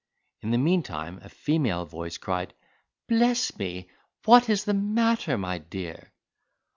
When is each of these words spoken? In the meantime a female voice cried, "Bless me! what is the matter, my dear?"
In 0.41 0.49
the 0.49 0.57
meantime 0.57 1.19
a 1.21 1.29
female 1.29 1.85
voice 1.85 2.17
cried, 2.17 2.55
"Bless 3.07 3.55
me! 3.59 3.87
what 4.25 4.49
is 4.49 4.63
the 4.65 4.73
matter, 4.73 5.37
my 5.37 5.59
dear?" 5.59 6.11